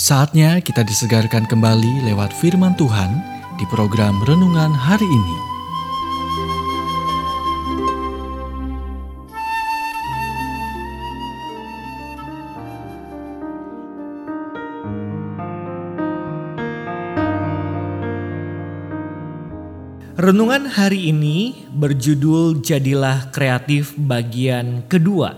[0.00, 3.20] Saatnya kita disegarkan kembali lewat firman Tuhan
[3.60, 5.36] di program renungan hari ini.
[20.16, 25.36] Renungan hari ini berjudul Jadilah Kreatif bagian kedua.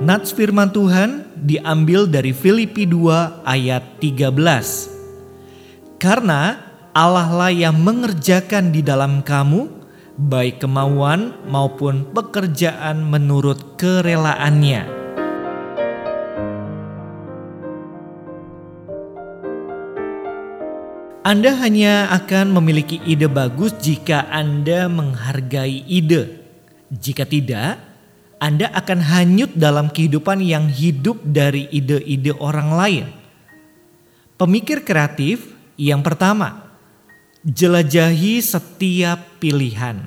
[0.00, 5.98] Nats firman Tuhan diambil dari Filipi 2 ayat 13.
[5.98, 6.58] Karena
[6.94, 9.70] Allah lah yang mengerjakan di dalam kamu
[10.18, 14.98] baik kemauan maupun pekerjaan menurut kerelaannya.
[21.28, 26.40] Anda hanya akan memiliki ide bagus jika Anda menghargai ide.
[26.88, 27.87] Jika tidak,
[28.38, 33.06] anda akan hanyut dalam kehidupan yang hidup dari ide-ide orang lain.
[34.38, 36.70] Pemikir kreatif yang pertama,
[37.42, 40.06] jelajahi setiap pilihan.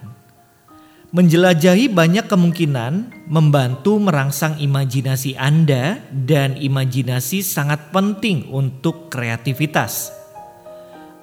[1.12, 10.08] Menjelajahi banyak kemungkinan membantu merangsang imajinasi Anda dan imajinasi sangat penting untuk kreativitas.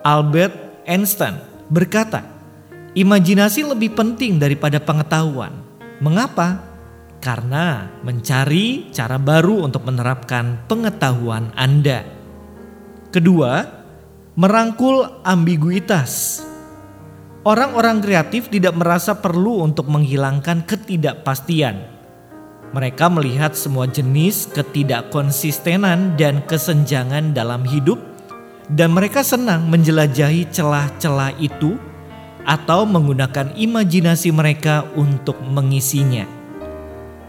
[0.04, 1.40] Albert Einstein
[1.72, 2.20] berkata,
[2.92, 5.56] imajinasi lebih penting daripada pengetahuan.
[6.04, 6.67] Mengapa?
[7.28, 12.00] Karena mencari cara baru untuk menerapkan pengetahuan Anda.
[13.12, 13.68] Kedua,
[14.32, 16.40] merangkul ambiguitas.
[17.44, 22.00] Orang-orang kreatif tidak merasa perlu untuk menghilangkan ketidakpastian.
[22.72, 28.00] Mereka melihat semua jenis ketidakkonsistenan dan kesenjangan dalam hidup,
[28.72, 31.76] dan mereka senang menjelajahi celah-celah itu
[32.48, 36.37] atau menggunakan imajinasi mereka untuk mengisinya.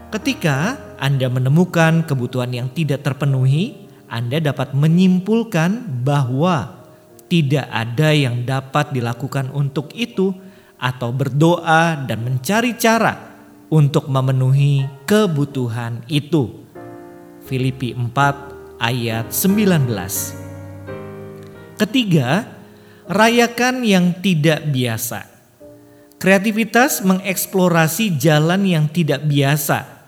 [0.09, 6.81] Ketika Anda menemukan kebutuhan yang tidak terpenuhi, Anda dapat menyimpulkan bahwa
[7.29, 10.33] tidak ada yang dapat dilakukan untuk itu,
[10.81, 13.37] atau berdoa dan mencari cara
[13.69, 16.65] untuk memenuhi kebutuhan itu.
[17.45, 19.93] Filipi 4 ayat 19.
[21.77, 22.49] Ketiga,
[23.05, 25.29] rayakan yang tidak biasa.
[26.17, 29.98] Kreativitas mengeksplorasi jalan yang tidak biasa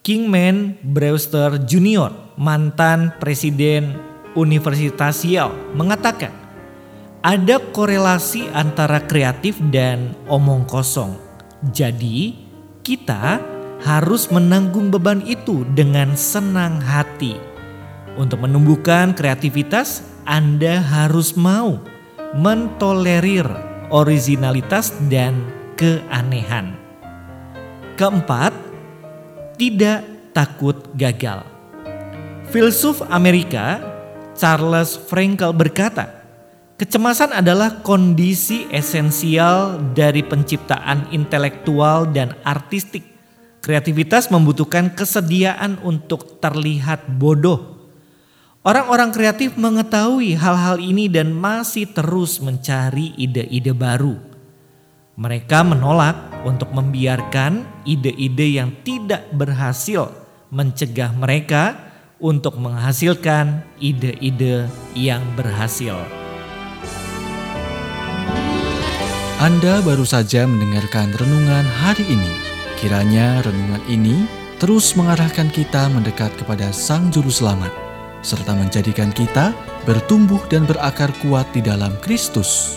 [0.00, 4.00] Kingman Brewster Jr., mantan presiden
[4.32, 6.32] Universitas Yale, mengatakan
[7.20, 11.20] ada korelasi antara kreatif dan omong kosong.
[11.68, 12.32] Jadi,
[12.80, 13.44] kita
[13.84, 17.36] harus menanggung beban itu dengan senang hati.
[18.16, 21.76] Untuk menumbuhkan kreativitas, Anda harus mau
[22.32, 23.44] mentolerir
[23.92, 25.44] originalitas dan
[25.76, 26.72] keanehan.
[28.00, 28.69] Keempat,
[29.60, 30.00] tidak
[30.32, 31.44] takut gagal.
[32.48, 33.76] Filsuf Amerika
[34.32, 36.08] Charles Frankel berkata,
[36.80, 43.04] kecemasan adalah kondisi esensial dari penciptaan intelektual dan artistik.
[43.60, 47.76] Kreativitas membutuhkan kesediaan untuk terlihat bodoh.
[48.64, 54.16] Orang-orang kreatif mengetahui hal-hal ini dan masih terus mencari ide-ide baru.
[55.20, 60.12] Mereka menolak untuk membiarkan ide-ide yang tidak berhasil
[60.50, 61.78] mencegah mereka
[62.20, 65.96] untuk menghasilkan ide-ide yang berhasil.
[69.40, 72.28] Anda baru saja mendengarkan renungan hari ini.
[72.76, 74.28] Kiranya renungan ini
[74.60, 77.72] terus mengarahkan kita mendekat kepada Sang Juru Selamat,
[78.20, 79.56] serta menjadikan kita
[79.88, 82.76] bertumbuh dan berakar kuat di dalam Kristus.